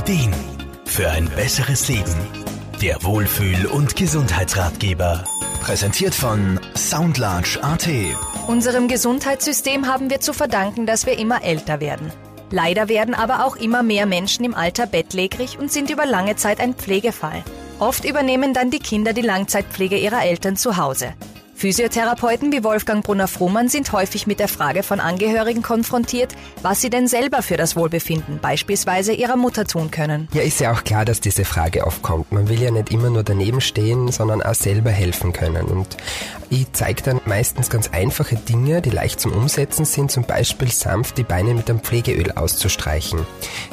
Ideen 0.00 0.34
für 0.86 1.10
ein 1.10 1.28
besseres 1.36 1.86
Leben. 1.88 2.14
Der 2.80 3.02
Wohlfühl- 3.02 3.66
und 3.66 3.96
Gesundheitsratgeber. 3.96 5.24
Präsentiert 5.60 6.14
von 6.14 6.58
Soundlarge 6.74 7.58
AT. 7.60 7.86
Unserem 8.46 8.88
Gesundheitssystem 8.88 9.86
haben 9.86 10.08
wir 10.08 10.20
zu 10.20 10.32
verdanken, 10.32 10.86
dass 10.86 11.04
wir 11.04 11.18
immer 11.18 11.44
älter 11.44 11.80
werden. 11.80 12.10
Leider 12.50 12.88
werden 12.88 13.14
aber 13.14 13.44
auch 13.44 13.56
immer 13.56 13.82
mehr 13.82 14.06
Menschen 14.06 14.42
im 14.46 14.54
Alter 14.54 14.86
bettlägerig 14.86 15.58
und 15.58 15.70
sind 15.70 15.90
über 15.90 16.06
lange 16.06 16.34
Zeit 16.34 16.60
ein 16.60 16.72
Pflegefall. 16.72 17.44
Oft 17.78 18.06
übernehmen 18.06 18.54
dann 18.54 18.70
die 18.70 18.78
Kinder 18.78 19.12
die 19.12 19.20
Langzeitpflege 19.20 19.98
ihrer 19.98 20.24
Eltern 20.24 20.56
zu 20.56 20.78
Hause. 20.78 21.12
Physiotherapeuten 21.60 22.52
wie 22.52 22.64
Wolfgang 22.64 23.04
Brunner-Frumann 23.04 23.68
sind 23.68 23.92
häufig 23.92 24.26
mit 24.26 24.40
der 24.40 24.48
Frage 24.48 24.82
von 24.82 24.98
Angehörigen 24.98 25.60
konfrontiert, 25.60 26.34
was 26.62 26.80
sie 26.80 26.88
denn 26.88 27.06
selber 27.06 27.42
für 27.42 27.58
das 27.58 27.76
Wohlbefinden 27.76 28.38
beispielsweise 28.40 29.12
ihrer 29.12 29.36
Mutter 29.36 29.66
tun 29.66 29.90
können. 29.90 30.26
Ja, 30.32 30.40
ist 30.40 30.58
ja 30.60 30.72
auch 30.72 30.84
klar, 30.84 31.04
dass 31.04 31.20
diese 31.20 31.44
Frage 31.44 31.86
aufkommt. 31.86 32.32
Man 32.32 32.48
will 32.48 32.62
ja 32.62 32.70
nicht 32.70 32.90
immer 32.90 33.10
nur 33.10 33.24
daneben 33.24 33.60
stehen, 33.60 34.10
sondern 34.10 34.40
auch 34.40 34.54
selber 34.54 34.88
helfen 34.88 35.34
können. 35.34 35.66
Und 35.66 35.98
ich 36.48 36.72
zeige 36.72 37.02
dann 37.02 37.20
meistens 37.26 37.68
ganz 37.68 37.90
einfache 37.90 38.36
Dinge, 38.36 38.80
die 38.80 38.88
leicht 38.88 39.20
zum 39.20 39.32
Umsetzen 39.32 39.84
sind, 39.84 40.10
zum 40.10 40.24
Beispiel 40.24 40.72
sanft 40.72 41.18
die 41.18 41.24
Beine 41.24 41.52
mit 41.52 41.68
einem 41.68 41.80
Pflegeöl 41.80 42.32
auszustreichen. 42.32 43.26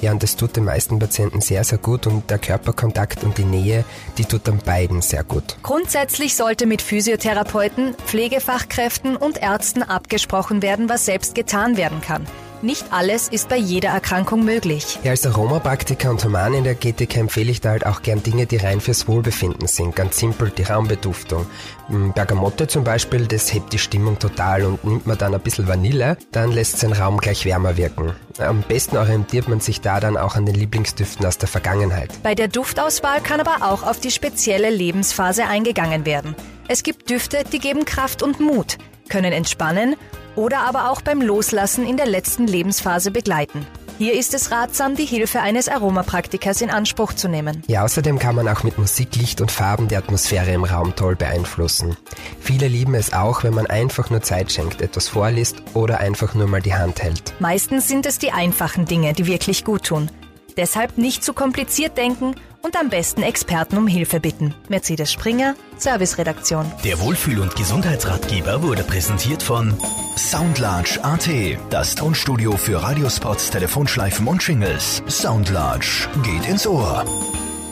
Ja, 0.00 0.10
und 0.10 0.22
das 0.22 0.36
tut 0.36 0.56
den 0.56 0.64
meisten 0.64 0.98
Patienten 0.98 1.42
sehr, 1.42 1.64
sehr 1.64 1.78
gut 1.78 2.06
und 2.06 2.30
der 2.30 2.38
Körperkontakt 2.38 3.24
und 3.24 3.36
die 3.36 3.44
Nähe, 3.44 3.84
die 4.16 4.24
tut 4.24 4.48
dann 4.48 4.56
beiden 4.56 5.02
sehr 5.02 5.22
gut. 5.22 5.56
Grundsätzlich 5.62 6.34
sollte 6.34 6.64
mit 6.64 6.80
Physiotherapeuten 6.80 7.73
Therapeuten, 7.74 7.94
Pflegefachkräften 8.06 9.16
und 9.16 9.38
Ärzten 9.38 9.82
abgesprochen 9.82 10.62
werden, 10.62 10.88
was 10.88 11.04
selbst 11.04 11.34
getan 11.34 11.76
werden 11.76 12.00
kann. 12.00 12.26
Nicht 12.64 12.94
alles 12.94 13.28
ist 13.28 13.50
bei 13.50 13.58
jeder 13.58 13.90
Erkrankung 13.90 14.42
möglich. 14.42 14.98
Ja, 15.02 15.10
als 15.10 15.26
Aromapraktiker 15.26 16.08
und 16.08 16.24
Human 16.24 16.54
in 16.54 16.64
der 16.64 16.74
GTK 16.74 17.18
empfehle 17.18 17.50
ich 17.50 17.60
da 17.60 17.68
halt 17.68 17.84
auch 17.84 18.00
gern 18.00 18.22
Dinge, 18.22 18.46
die 18.46 18.56
rein 18.56 18.80
fürs 18.80 19.06
Wohlbefinden 19.06 19.68
sind. 19.68 19.94
Ganz 19.94 20.16
simpel 20.16 20.48
die 20.48 20.62
Raumbeduftung. 20.62 21.44
Hm, 21.88 22.14
Bergamotte 22.14 22.66
zum 22.66 22.82
Beispiel, 22.82 23.26
das 23.26 23.52
hebt 23.52 23.74
die 23.74 23.78
Stimmung 23.78 24.18
total 24.18 24.64
und 24.64 24.82
nimmt 24.82 25.06
man 25.06 25.18
dann 25.18 25.34
ein 25.34 25.42
bisschen 25.42 25.68
Vanille, 25.68 26.16
dann 26.32 26.52
lässt 26.52 26.78
sein 26.78 26.94
Raum 26.94 27.18
gleich 27.18 27.44
wärmer 27.44 27.76
wirken. 27.76 28.16
Am 28.38 28.62
besten 28.62 28.96
orientiert 28.96 29.46
man 29.46 29.60
sich 29.60 29.82
da 29.82 30.00
dann 30.00 30.16
auch 30.16 30.34
an 30.34 30.46
den 30.46 30.54
Lieblingsdüften 30.54 31.26
aus 31.26 31.36
der 31.36 31.50
Vergangenheit. 31.50 32.12
Bei 32.22 32.34
der 32.34 32.48
Duftauswahl 32.48 33.20
kann 33.20 33.40
aber 33.40 33.70
auch 33.70 33.82
auf 33.82 34.00
die 34.00 34.10
spezielle 34.10 34.70
Lebensphase 34.70 35.44
eingegangen 35.44 36.06
werden. 36.06 36.34
Es 36.66 36.82
gibt 36.82 37.10
Düfte, 37.10 37.44
die 37.52 37.58
geben 37.58 37.84
Kraft 37.84 38.22
und 38.22 38.40
Mut, 38.40 38.78
können 39.10 39.34
entspannen 39.34 39.96
oder 40.36 40.60
aber 40.60 40.90
auch 40.90 41.02
beim 41.02 41.20
Loslassen 41.20 41.86
in 41.86 41.96
der 41.96 42.06
letzten 42.06 42.46
Lebensphase 42.46 43.10
begleiten. 43.10 43.66
Hier 43.96 44.14
ist 44.14 44.34
es 44.34 44.50
ratsam, 44.50 44.96
die 44.96 45.04
Hilfe 45.04 45.40
eines 45.40 45.68
Aromapraktikers 45.68 46.60
in 46.60 46.70
Anspruch 46.70 47.12
zu 47.12 47.28
nehmen. 47.28 47.62
Ja, 47.68 47.84
außerdem 47.84 48.18
kann 48.18 48.34
man 48.34 48.48
auch 48.48 48.64
mit 48.64 48.76
Musik, 48.76 49.14
Licht 49.14 49.40
und 49.40 49.52
Farben 49.52 49.86
die 49.86 49.96
Atmosphäre 49.96 50.50
im 50.50 50.64
Raum 50.64 50.96
toll 50.96 51.14
beeinflussen. 51.14 51.96
Viele 52.40 52.66
lieben 52.66 52.96
es 52.96 53.12
auch, 53.12 53.44
wenn 53.44 53.54
man 53.54 53.66
einfach 53.66 54.10
nur 54.10 54.20
Zeit 54.22 54.50
schenkt, 54.50 54.82
etwas 54.82 55.06
vorliest 55.06 55.62
oder 55.74 56.00
einfach 56.00 56.34
nur 56.34 56.48
mal 56.48 56.60
die 56.60 56.74
Hand 56.74 57.04
hält. 57.04 57.34
Meistens 57.38 57.86
sind 57.86 58.04
es 58.04 58.18
die 58.18 58.32
einfachen 58.32 58.84
Dinge, 58.84 59.12
die 59.12 59.26
wirklich 59.26 59.64
gut 59.64 59.84
tun. 59.84 60.10
Deshalb 60.56 60.98
nicht 60.98 61.22
zu 61.22 61.32
kompliziert 61.32 61.96
denken 61.96 62.34
und 62.64 62.76
am 62.76 62.88
besten 62.88 63.22
Experten 63.22 63.76
um 63.76 63.86
Hilfe 63.86 64.20
bitten. 64.20 64.54
Mercedes 64.68 65.12
Springer, 65.12 65.54
Serviceredaktion. 65.76 66.70
Der 66.82 66.98
Wohlfühl- 67.00 67.40
und 67.40 67.54
Gesundheitsratgeber 67.54 68.62
wurde 68.62 68.82
präsentiert 68.82 69.42
von 69.42 69.74
Soundlarge 70.16 70.98
AT, 71.02 71.28
das 71.70 71.94
Tonstudio 71.94 72.56
für 72.56 72.82
Radiospots, 72.82 73.50
Telefonschleifen 73.50 74.26
und 74.26 74.42
Shingles. 74.42 75.02
Soundlarge 75.06 76.08
geht 76.22 76.48
ins 76.48 76.66
Ohr. 76.66 77.04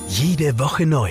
Jede 0.08 0.58
Woche 0.58 0.84
neu. 0.84 1.10